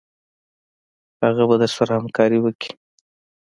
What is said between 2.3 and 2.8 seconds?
وکړي.